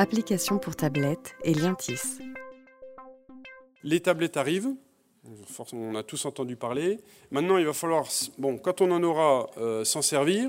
application 0.00 0.58
pour 0.58 0.76
tablette 0.76 1.34
et 1.44 1.52
Lientis. 1.52 2.00
Les 3.84 4.00
tablettes 4.00 4.38
arrivent. 4.38 4.70
On 5.74 5.94
a 5.94 6.02
tous 6.02 6.24
entendu 6.24 6.56
parler. 6.56 7.00
Maintenant, 7.30 7.58
il 7.58 7.66
va 7.66 7.74
falloir, 7.74 8.06
bon, 8.38 8.56
quand 8.56 8.80
on 8.80 8.90
en 8.92 9.02
aura, 9.02 9.50
euh, 9.58 9.84
s'en 9.84 10.00
servir. 10.00 10.48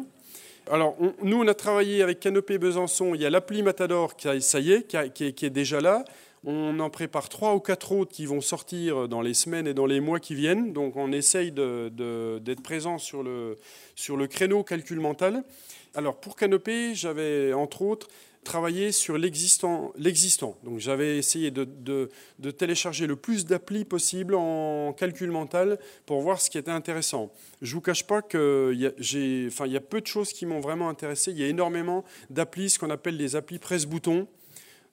Alors, 0.71 0.95
nous, 1.21 1.35
on 1.35 1.47
a 1.49 1.53
travaillé 1.53 2.01
avec 2.01 2.21
Canopée 2.21 2.59
Besançon. 2.59 3.13
Il 3.13 3.19
y 3.19 3.25
a 3.25 3.29
l'appli 3.29 3.61
Matador, 3.61 4.15
qui, 4.15 4.41
ça 4.41 4.61
y 4.61 4.71
est, 4.71 4.87
qui, 4.87 5.45
est, 5.45 5.49
déjà 5.49 5.81
là. 5.81 6.05
On 6.45 6.79
en 6.79 6.89
prépare 6.89 7.27
trois 7.27 7.53
ou 7.53 7.59
quatre 7.59 7.91
autres 7.91 8.13
qui 8.13 8.25
vont 8.25 8.39
sortir 8.39 9.09
dans 9.09 9.21
les 9.21 9.33
semaines 9.33 9.67
et 9.67 9.73
dans 9.73 9.85
les 9.85 9.99
mois 9.99 10.21
qui 10.21 10.33
viennent. 10.33 10.71
Donc, 10.71 10.95
on 10.95 11.11
essaye 11.11 11.51
d'être 11.51 12.63
présent 12.63 12.97
sur 12.97 13.21
le, 13.21 13.57
sur 13.95 14.15
le 14.15 14.27
créneau 14.27 14.63
calcul 14.63 15.01
mental. 15.01 15.43
Alors, 15.93 16.15
pour 16.15 16.37
Canopée, 16.37 16.95
j'avais 16.95 17.51
entre 17.51 17.81
autres 17.81 18.07
travailler 18.43 18.91
sur 18.91 19.17
l'existant. 19.17 19.93
Donc 20.63 20.79
j'avais 20.79 21.17
essayé 21.17 21.51
de, 21.51 22.09
télécharger 22.57 23.07
le 23.07 23.15
plus 23.15 23.45
d'applis 23.45 23.85
possible 23.85 24.35
en 24.35 24.93
calcul 24.93 25.31
mental 25.31 25.79
pour 26.05 26.21
voir 26.21 26.41
ce 26.41 26.49
qui 26.49 26.57
était 26.57 26.71
intéressant. 26.71 27.31
Je 27.61 27.71
ne 27.71 27.75
vous 27.75 27.81
cache 27.81 28.05
pas 28.05 28.21
qu'il 28.21 28.73
y, 28.73 28.85
a, 28.85 29.47
enfin, 29.47 29.67
y 29.67 29.77
a 29.77 29.81
peu 29.81 30.01
de 30.01 30.07
choses 30.07 30.33
qui 30.33 30.45
m'ont 30.45 30.59
vraiment 30.59 30.89
intéressé. 30.89 31.31
Il 31.31 31.39
y 31.39 31.43
a 31.43 31.47
énormément 31.47 32.03
d'applis, 32.29 32.71
ce 32.71 32.79
qu'on 32.79 32.89
appelle 32.89 33.17
les 33.17 33.35
applis 33.35 33.59
presse-bouton. 33.59 34.27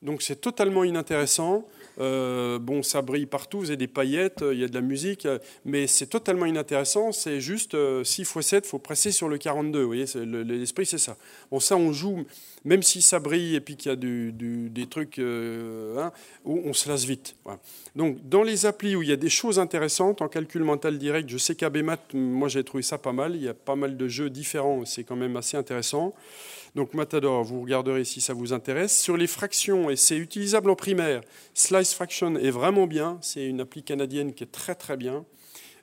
Donc 0.03 0.23
c'est 0.23 0.41
totalement 0.41 0.85
inintéressant. 0.85 1.67
Euh, 2.01 2.61
bon, 2.61 2.85
ça 2.85 3.03
brille 3.03 3.27
partout, 3.27 3.59
vous 3.59 3.71
avez 3.71 3.77
des 3.77 3.89
paillettes, 3.89 4.45
il 4.53 4.59
y 4.59 4.65
a 4.65 4.69
de 4.69 4.75
la 4.75 4.81
musique, 4.81 5.27
mais 5.65 5.89
c'est 5.89 6.07
totalement 6.07 6.47
inintéressant. 6.47 7.11
C'est 7.11 7.41
juste 7.41 7.77
6 8.05 8.23
x 8.23 8.41
7, 8.41 8.65
il 8.65 8.69
faut 8.69 8.79
presser 8.79 9.11
sur 9.11 9.29
le 9.29 9.39
42. 9.39 9.81
Vous 9.81 9.87
voyez, 9.87 10.05
l'esprit, 10.15 10.87
c'est 10.87 10.99
ça. 10.99 11.17
Bon, 11.51 11.59
ça, 11.59 11.77
on 11.77 11.93
joue, 11.93 12.25
même 12.65 12.83
si 12.83 13.03
ça 13.03 13.19
brille 13.19 13.57
et 13.57 13.61
puis 13.61 13.77
qu'il 13.77 13.91
y 13.91 13.93
a 13.93 13.97
des 13.97 14.87
trucs, 14.87 15.19
euh, 15.19 15.99
hein, 15.99 16.13
où 16.45 16.61
on 16.65 16.73
se 16.73 16.89
lasse 16.89 17.05
vite. 17.05 17.35
Donc, 17.97 18.17
dans 18.29 18.43
les 18.43 18.67
applis 18.67 18.95
où 18.95 19.03
il 19.03 19.09
y 19.09 19.13
a 19.13 19.17
des 19.17 19.31
choses 19.31 19.59
intéressantes, 19.59 20.23
en 20.23 20.29
calcul 20.29 20.63
mental 20.63 20.99
direct, 20.99 21.29
je 21.29 21.39
sais 21.39 21.55
qu'ABMAT, 21.55 21.99
moi 22.15 22.49
j'ai 22.49 22.63
trouvé 22.63 22.83
ça 22.83 22.99
pas 22.99 23.13
mal. 23.13 23.35
Il 23.35 23.43
y 23.43 23.49
a 23.49 23.55
pas 23.55 23.75
mal 23.75 23.97
de 23.97 24.09
jeux 24.09 24.31
différents, 24.31 24.85
c'est 24.85 25.03
quand 25.03 25.17
même 25.17 25.37
assez 25.37 25.57
intéressant. 25.57 26.15
Donc 26.75 26.95
Matador, 26.95 27.43
vous 27.45 27.61
regarderez 27.63 28.05
si 28.05 28.21
ça 28.21 28.35
vous 28.35 28.53
intéresse. 28.53 28.99
Sur 28.99 29.17
les 29.17 29.27
fractions, 29.27 29.91
et 29.91 29.97
c'est 29.97 30.17
utilisable 30.17 30.71
en 30.71 30.77
primaire, 30.77 31.23
Slice 31.55 31.95
Fraction 31.95 32.37
est 32.37 32.51
vraiment 32.51 32.87
bien. 32.87 33.19
C'est 33.23 33.47
une 33.47 33.61
appli 33.61 33.83
canadienne 33.83 34.35
qui 34.35 34.45
est 34.45 34.53
très 34.53 34.75
très 34.75 34.97
bien. 34.97 35.25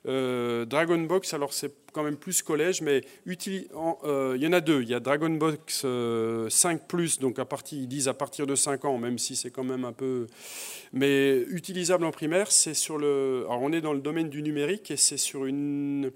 Euh, 0.06 0.64
Dragon 0.64 0.98
Box, 0.98 1.34
alors 1.34 1.52
c'est 1.52 1.72
quand 1.92 2.02
même 2.02 2.16
plus 2.16 2.42
collège, 2.42 2.80
mais 2.80 3.02
euh, 3.26 4.34
il 4.36 4.42
y 4.42 4.46
en 4.46 4.52
a 4.52 4.60
deux. 4.60 4.82
Il 4.82 4.88
y 4.88 4.94
a 4.94 5.00
Dragon 5.00 5.30
Box 5.30 5.80
5 5.80 5.84
euh, 5.84 6.48
donc 7.20 7.38
à 7.38 7.44
partir, 7.44 7.78
ils 7.78 7.88
disent 7.88 8.08
à 8.08 8.14
partir 8.14 8.46
de 8.46 8.54
5 8.54 8.84
ans, 8.84 8.98
même 8.98 9.18
si 9.18 9.34
c'est 9.34 9.50
quand 9.50 9.64
même 9.64 9.84
un 9.84 9.92
peu. 9.92 10.26
Mais 10.92 11.38
utilisable 11.48 12.04
en 12.04 12.12
primaire, 12.12 12.52
c'est 12.52 12.74
sur 12.74 12.98
le. 12.98 13.44
Alors 13.46 13.62
on 13.62 13.72
est 13.72 13.80
dans 13.80 13.92
le 13.92 14.00
domaine 14.00 14.28
du 14.28 14.42
numérique 14.42 14.90
et 14.90 14.96
c'est 14.96 15.16
sur 15.16 15.46
une. 15.46 16.12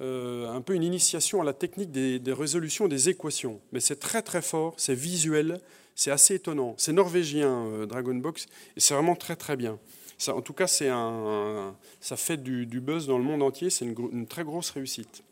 un 0.00 0.60
peu 0.60 0.74
une 0.74 0.84
initiation 0.84 1.40
à 1.40 1.44
la 1.44 1.52
technique 1.52 1.92
des, 1.92 2.18
des 2.18 2.32
résolutions 2.32 2.88
des 2.88 3.08
équations. 3.08 3.60
Mais 3.72 3.80
c'est 3.80 4.00
très 4.00 4.22
très 4.22 4.42
fort, 4.42 4.74
c'est 4.78 4.94
visuel, 4.94 5.60
c'est 5.94 6.10
assez 6.10 6.34
étonnant. 6.34 6.74
C'est 6.76 6.92
norvégien, 6.92 7.86
Dragon 7.86 8.14
Box, 8.14 8.46
et 8.76 8.80
c'est 8.80 8.94
vraiment 8.94 9.16
très 9.16 9.36
très 9.36 9.56
bien 9.56 9.78
en 10.26 10.40
tout 10.42 10.52
cas, 10.52 10.66
ça 10.66 12.16
fait 12.16 12.36
du, 12.36 12.80
buzz 12.80 13.06
dans 13.06 13.18
le 13.18 13.24
monde 13.24 13.42
entier. 13.42 13.70
C'est 13.70 13.84
une, 13.84 14.26
très 14.26 14.44
grosse 14.44 14.70
réussite. 14.70 15.22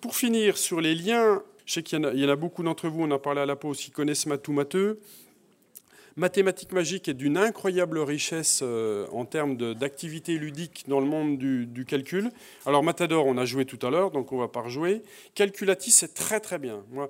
Pour 0.00 0.16
finir, 0.16 0.56
sur 0.56 0.80
les 0.80 0.94
liens, 0.94 1.42
je 1.66 1.74
sais 1.74 1.82
qu'il 1.82 1.98
y, 1.98 2.24
en 2.24 2.28
a 2.28 2.36
beaucoup 2.36 2.62
d'entre 2.62 2.88
vous, 2.88 3.02
on 3.02 3.10
a 3.10 3.18
parlé 3.18 3.40
à 3.40 3.46
la 3.46 3.56
pause, 3.56 3.78
qui 3.78 3.90
connaissent 3.90 4.26
Matou 4.26 4.52
Mateux. 4.52 5.00
Mathématiques 6.16 6.72
magiques 6.72 7.08
est 7.08 7.14
d'une 7.14 7.36
incroyable 7.36 7.98
richesse 7.98 8.60
euh, 8.62 9.06
en 9.12 9.24
termes 9.24 9.56
d'activité 9.74 10.36
ludique 10.38 10.84
dans 10.88 11.00
le 11.00 11.06
monde 11.06 11.38
du, 11.38 11.84
calcul. 11.86 12.30
Alors 12.66 12.82
Matador, 12.82 13.26
on 13.26 13.38
a 13.38 13.44
joué 13.44 13.64
tout 13.64 13.84
à 13.86 13.90
l'heure, 13.90 14.10
donc 14.10 14.32
on 14.32 14.38
va 14.38 14.48
pas 14.48 14.60
rejouer. 14.60 15.02
Calculatis, 15.34 15.92
c'est 15.92 16.14
très 16.14 16.40
très 16.40 16.58
bien. 16.58 16.84
Moi, 16.90 17.08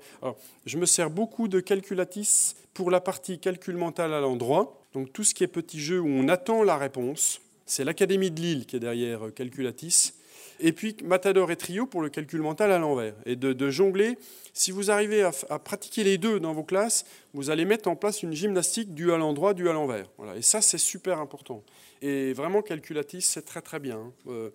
je 0.67 0.79
me 0.79 0.87
sers 0.87 1.11
beaucoup 1.11 1.49
de 1.49 1.61
Calculatis 1.61 2.55
pour 2.75 2.91
la 2.91 3.01
partie 3.01 3.39
calcul 3.39 3.77
mental 3.77 4.15
à 4.15 4.21
l'endroit. 4.21 4.81
Donc 4.95 5.13
tout 5.13 5.25
ce 5.25 5.35
qui 5.35 5.45
est 5.45 5.49
petit 5.49 5.81
jeu 5.81 6.01
où 6.01 6.09
on 6.09 6.29
attend 6.29 6.63
la 6.63 6.77
réponse, 6.77 7.41
c'est 7.67 7.85
l'Académie 7.85 8.31
de 8.31 8.41
Lille 8.41 8.67
qui 8.67 8.77
est 8.77 8.81
derrière 8.81 9.27
euh, 9.27 9.31
Calculatis. 9.31 10.13
Et 10.61 10.73
puis 10.73 10.97
Matador 11.05 11.51
et 11.51 11.57
Trio 11.57 11.87
pour 11.87 12.03
le 12.03 12.11
calcul 12.11 12.41
mental 12.43 12.71
à 12.71 12.79
l'envers. 12.79 13.15
Et 13.25 13.35
de, 13.37 13.71
jongler, 13.71 14.19
si 14.53 14.71
vous 14.71 14.91
arrivez 14.91 15.23
à, 15.23 15.59
pratiquer 15.59 16.05
les 16.05 16.19
deux 16.19 16.39
dans 16.39 16.53
vos 16.53 16.65
classes, 16.65 17.07
vous 17.33 17.51
allez 17.51 17.65
mettre 17.65 17.89
en 17.89 17.97
place 17.97 18.23
une 18.23 18.33
gymnastique 18.33 18.95
du 18.95 19.11
à 19.13 19.17
l'endroit, 19.17 19.55
du 19.55 19.69
à 19.69 19.73
l'envers. 19.73 20.07
Voilà. 20.19 20.37
Et 20.37 20.43
ça, 20.43 20.61
c'est 20.61 20.79
super 20.79 21.19
important. 21.19 21.63
Et 22.03 22.33
vraiment, 22.33 22.63
Calculatis, 22.63 23.23
c'est 23.23 23.45
très 23.45 23.63
très 23.63 23.81
bien. 23.81 23.97
Hein. 23.97 24.13
Euh, 24.29 24.51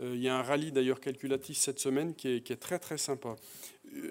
euh, 0.00 0.12
il 0.14 0.22
y 0.22 0.28
a 0.28 0.36
un 0.36 0.42
rallye 0.42 0.70
d'ailleurs 0.70 1.00
Calculatis 1.00 1.54
cette 1.54 1.80
semaine 1.80 2.14
qui 2.14 2.28
est, 2.28 2.60
très 2.60 2.78
très 2.78 2.98
sympa 2.98 3.36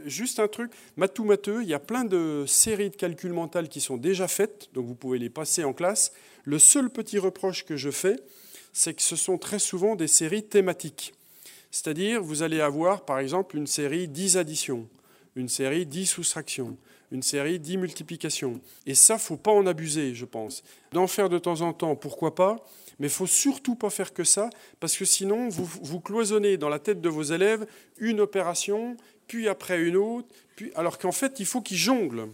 juste 0.03 0.39
un 0.39 0.50
truc, 0.50 0.73
matou 0.97 1.23
mateux, 1.23 1.61
il 1.61 1.69
y 1.69 1.73
a 1.73 1.79
plein 1.79 2.03
de 2.03 2.44
séries 2.45 2.89
de 2.89 2.97
calculs 2.97 3.31
mentaux 3.31 3.63
qui 3.63 3.79
sont 3.79 3.95
déjà 3.95 4.27
faites, 4.27 4.67
donc 4.73 4.85
vous 4.85 4.94
pouvez 4.94 5.19
les 5.19 5.29
passer 5.29 5.63
en 5.63 5.71
classe. 5.71 6.11
Le 6.44 6.59
seul 6.59 6.89
petit 6.89 7.17
reproche 7.17 7.63
que 7.63 7.77
je 7.77 7.89
fais, 7.89 8.17
c'est 8.73 8.94
que 8.94 9.01
ce 9.01 9.16
sont 9.16 9.38
très 9.38 9.57
souvent 9.57 9.95
des 9.95 10.07
séries 10.07 10.44
thématiques. 10.44 11.13
C'est-à-dire, 11.72 12.22
vous 12.22 12.44
allez 12.44 12.62
avoir, 12.62 13.06
par 13.06 13.19
exemple, 13.19 13.57
une 13.57 13.68
série 13.68 14.07
10 14.07 14.38
additions, 14.38 14.88
une 15.35 15.50
série 15.50 15.85
10 15.85 16.06
soustractions, 16.07 16.78
une 17.12 17.22
série 17.22 17.59
10 17.59 17.78
multiplications. 17.78 18.59
Et 18.85 18.96
ça, 18.96 19.18
faut 19.18 19.38
pas 19.38 19.52
en 19.52 19.68
abuser, 19.68 20.13
je 20.16 20.25
pense. 20.25 20.63
D'en 20.91 21.07
faire 21.07 21.30
de 21.30 21.38
temps 21.38 21.62
en 21.62 21.74
temps, 21.74 21.96
pourquoi 21.96 22.35
pas, 22.35 22.57
mais 23.00 23.07
il 23.07 23.13
faut 23.13 23.28
surtout 23.28 23.75
pas 23.75 23.90
faire 23.90 24.13
que 24.13 24.24
ça, 24.24 24.50
parce 24.80 24.97
que 24.97 25.06
sinon, 25.06 25.50
vous, 25.50 26.00
cloisonnez 26.00 26.57
dans 26.57 26.69
la 26.69 26.80
tête 26.80 27.02
de 27.02 27.09
vos 27.09 27.24
élèves 27.24 27.66
une 27.97 28.19
opération 28.19 28.97
puis 29.28 29.47
après 29.47 29.80
une 29.81 29.96
autre, 29.96 30.28
puis, 30.56 30.72
alors 30.75 30.97
qu'en 30.97 31.12
fait, 31.12 31.40
il 31.40 31.46
faut 31.46 31.62
qu'ils 31.62 31.78
jonglent. 31.78 32.30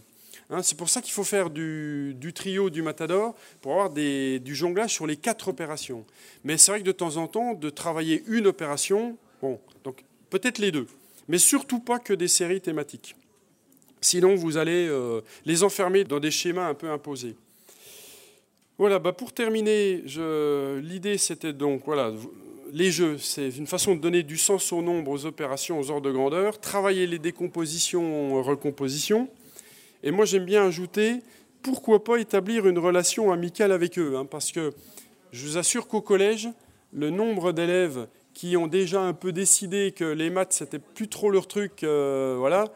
Hein, 0.48 0.62
c'est 0.62 0.76
pour 0.76 0.88
ça 0.88 1.02
qu'il 1.02 1.12
faut 1.12 1.24
faire 1.24 1.50
du, 1.50 2.32
trio 2.34 2.70
du 2.70 2.82
matador 2.82 3.34
pour 3.60 3.72
avoir 3.72 3.90
du 3.90 4.54
jonglage 4.54 4.94
sur 4.94 5.06
les 5.06 5.16
quatre 5.16 5.48
opérations. 5.48 6.04
Mais 6.42 6.56
c'est 6.56 6.70
vrai 6.70 6.80
que 6.80 6.86
de 6.86 6.92
temps 6.92 7.16
en 7.16 7.26
temps, 7.26 7.54
de 7.54 7.70
travailler 7.70 8.24
une 8.26 8.46
opération, 8.46 9.18
donc 9.84 10.04
peut-être 10.30 10.58
les 10.58 10.72
deux, 10.72 10.86
mais 11.28 11.38
surtout 11.38 11.80
pas 11.80 11.98
que 11.98 12.12
des 12.12 12.28
séries 12.28 12.60
thématiques. 12.60 13.16
Sinon, 14.00 14.34
vous 14.34 14.56
allez 14.56 14.86
euh, 14.88 15.20
les 15.44 15.62
enfermer 15.62 16.04
dans 16.04 16.20
des 16.20 16.30
schémas 16.30 16.68
un 16.68 16.74
peu 16.74 16.90
imposés. 16.90 17.34
Voilà, 18.78 18.98
bah 18.98 19.12
pour 19.12 19.32
terminer, 19.32 20.02
l'idée 20.82 21.16
c'était 21.16 21.54
donc, 21.54 21.82
voilà, 21.86 22.12
les 22.72 22.90
jeux, 22.90 23.16
c'est 23.18 23.48
une 23.48 23.66
façon 23.66 23.94
de 23.94 24.00
donner 24.00 24.22
du 24.22 24.36
sens 24.36 24.72
au 24.72 24.82
nombre, 24.82 25.10
aux 25.10 25.24
opérations, 25.24 25.78
aux 25.80 25.90
ordres 25.90 26.08
de 26.08 26.12
grandeur, 26.12 26.60
travailler 26.60 27.06
les 27.06 27.18
décompositions, 27.18 28.42
recompositions. 28.42 29.30
Et 30.02 30.10
moi, 30.10 30.24
j'aime 30.24 30.44
bien 30.44 30.66
ajouter, 30.66 31.22
pourquoi 31.62 32.04
pas 32.04 32.18
établir 32.18 32.66
une 32.66 32.78
relation 32.78 33.32
amicale 33.32 33.72
avec 33.72 33.98
eux 33.98 34.16
hein, 34.16 34.26
Parce 34.26 34.52
que 34.52 34.72
je 35.32 35.46
vous 35.46 35.58
assure 35.58 35.88
qu'au 35.88 36.00
collège, 36.00 36.48
le 36.92 37.10
nombre 37.10 37.52
d'élèves 37.52 38.06
qui 38.36 38.54
ont 38.58 38.66
déjà 38.66 39.00
un 39.00 39.14
peu 39.14 39.32
décidé 39.32 39.92
que 39.92 40.04
les 40.04 40.28
maths, 40.28 40.52
c'était 40.52 40.78
plus 40.78 41.08
trop 41.08 41.30
leur 41.30 41.48
truc, 41.48 41.82
euh, 41.82 42.36
voilà. 42.38 42.66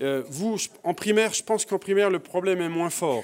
Euh, 0.00 0.22
vous, 0.30 0.56
en 0.84 0.94
primaire, 0.94 1.34
je 1.34 1.42
pense 1.42 1.66
qu'en 1.66 1.78
primaire, 1.78 2.08
le 2.08 2.18
problème 2.18 2.62
est 2.62 2.70
moins 2.70 2.88
fort. 2.88 3.22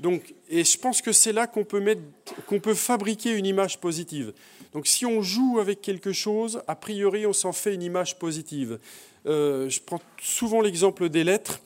Donc, 0.00 0.34
et 0.48 0.64
je 0.64 0.76
pense 0.76 1.00
que 1.00 1.12
c'est 1.12 1.32
là 1.32 1.46
qu'on 1.46 1.62
peut, 1.62 1.78
mettre, 1.78 2.00
qu'on 2.46 2.58
peut 2.58 2.74
fabriquer 2.74 3.30
une 3.30 3.46
image 3.46 3.78
positive. 3.78 4.32
Donc 4.72 4.88
si 4.88 5.06
on 5.06 5.22
joue 5.22 5.60
avec 5.60 5.80
quelque 5.80 6.12
chose, 6.12 6.62
a 6.66 6.74
priori, 6.74 7.26
on 7.26 7.32
s'en 7.32 7.52
fait 7.52 7.74
une 7.74 7.82
image 7.82 8.18
positive. 8.18 8.80
Euh, 9.26 9.68
je 9.68 9.78
prends 9.80 10.00
souvent 10.20 10.60
l'exemple 10.60 11.10
des 11.10 11.22
lettres. 11.22 11.60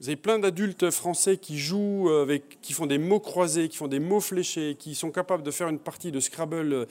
Vous 0.00 0.08
avez 0.08 0.16
plein 0.16 0.38
d'adultes 0.38 0.90
français 0.90 1.38
qui 1.38 1.58
jouent 1.58 2.10
avec, 2.10 2.60
qui 2.60 2.72
font 2.72 2.86
des 2.86 2.98
mots 2.98 3.20
croisés, 3.20 3.68
qui 3.68 3.76
font 3.76 3.88
des 3.88 4.00
mots 4.00 4.20
fléchés, 4.20 4.76
qui 4.78 4.94
sont 4.94 5.10
capables 5.10 5.42
de 5.42 5.50
faire 5.50 5.68
une 5.68 5.78
partie 5.78 6.12
de 6.12 6.20
Scrabble. 6.20 6.86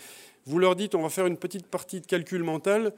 Vous 0.47 0.59
leur 0.59 0.75
dites, 0.75 0.95
on 0.95 1.03
va 1.03 1.09
faire 1.09 1.27
une 1.27 1.37
petite 1.37 1.67
partie 1.67 2.01
de 2.01 2.05
calcul 2.07 2.43
mental 2.43 2.93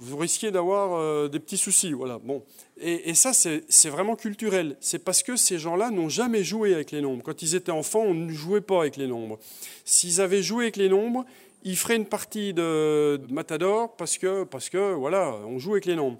vous 0.00 0.16
risquez 0.16 0.50
d'avoir 0.50 0.94
euh, 0.94 1.28
des 1.28 1.40
petits 1.40 1.58
soucis. 1.58 1.92
Voilà. 1.92 2.18
Bon. 2.18 2.42
Et, 2.80 3.14
ça, 3.14 3.32
c'est 3.32 3.88
vraiment 3.88 4.14
culturel. 4.14 4.76
C'est 4.80 5.00
parce 5.00 5.22
que 5.22 5.36
ces 5.36 5.58
gens-là 5.58 5.90
n'ont 5.90 6.08
jamais 6.08 6.44
joué 6.44 6.74
avec 6.74 6.92
les 6.92 7.00
nombres. 7.00 7.22
Quand 7.24 7.42
ils 7.42 7.56
étaient 7.56 7.72
enfants, 7.72 8.02
on 8.02 8.14
ne 8.14 8.30
jouait 8.30 8.60
pas 8.60 8.80
avec 8.80 8.96
les 8.96 9.08
nombres. 9.08 9.38
S'ils 9.84 10.20
avaient 10.20 10.42
joué 10.42 10.64
avec 10.64 10.76
les 10.76 10.88
nombres, 10.88 11.24
ils 11.64 11.76
feraient 11.76 11.96
une 11.96 12.06
partie 12.06 12.54
de, 12.54 13.20
Matador 13.30 13.96
parce 13.96 14.16
que, 14.16 14.44
parce 14.44 14.68
que, 14.68 14.94
voilà, 14.94 15.34
on 15.46 15.58
joue 15.58 15.72
avec 15.72 15.86
les 15.86 15.96
nombres. 15.96 16.18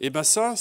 Et 0.00 0.08
bien 0.08 0.22
ça, 0.22 0.54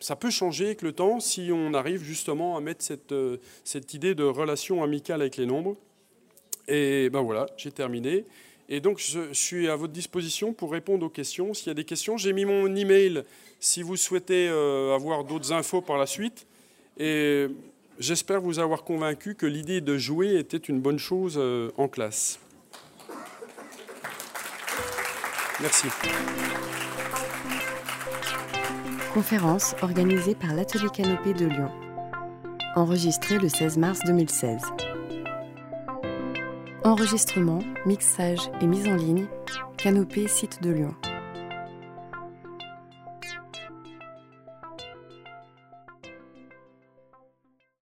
ça 0.00 0.16
peut 0.16 0.30
changer 0.30 0.66
avec 0.66 0.82
le 0.82 0.92
temps 0.92 1.20
si 1.20 1.50
on 1.52 1.74
arrive 1.74 2.02
justement 2.02 2.56
à 2.56 2.60
mettre 2.60 2.84
cette, 2.84 3.12
euh, 3.12 3.38
cette 3.64 3.94
idée 3.94 4.14
de 4.14 4.24
relation 4.24 4.82
amicale 4.82 5.20
avec 5.20 5.36
les 5.36 5.46
nombres. 5.46 5.76
Et 6.68 7.10
ben 7.10 7.22
voilà, 7.22 7.46
j'ai 7.56 7.70
terminé. 7.70 8.24
Et 8.68 8.80
donc, 8.80 8.98
je 8.98 9.32
suis 9.32 9.68
à 9.68 9.76
votre 9.76 9.92
disposition 9.92 10.52
pour 10.52 10.72
répondre 10.72 11.06
aux 11.06 11.10
questions. 11.10 11.54
S'il 11.54 11.68
y 11.68 11.70
a 11.70 11.74
des 11.74 11.84
questions, 11.84 12.16
j'ai 12.16 12.32
mis 12.32 12.44
mon 12.44 12.74
email 12.74 13.22
si 13.60 13.82
vous 13.82 13.96
souhaitez 13.96 14.48
euh, 14.48 14.94
avoir 14.94 15.24
d'autres 15.24 15.52
infos 15.52 15.80
par 15.80 15.98
la 15.98 16.06
suite. 16.06 16.46
Et 16.98 17.46
J'espère 17.98 18.42
vous 18.42 18.58
avoir 18.58 18.84
convaincu 18.84 19.34
que 19.34 19.46
l'idée 19.46 19.80
de 19.80 19.96
jouer 19.96 20.36
était 20.36 20.58
une 20.58 20.80
bonne 20.80 20.98
chose 20.98 21.36
euh, 21.38 21.70
en 21.78 21.88
classe. 21.88 22.38
Merci. 25.60 25.88
Conférence 29.16 29.74
organisée 29.80 30.34
par 30.34 30.52
l'Atelier 30.52 30.90
Canopée 30.90 31.32
de 31.32 31.46
Lyon. 31.46 31.70
Enregistrée 32.74 33.38
le 33.38 33.48
16 33.48 33.78
mars 33.78 34.00
2016. 34.04 34.60
Enregistrement, 36.84 37.60
mixage 37.86 38.50
et 38.60 38.66
mise 38.66 38.86
en 38.86 38.94
ligne, 38.94 39.24
Canopée 39.78 40.28
site 40.28 40.62
de 40.62 40.70
Lyon. 40.70 40.94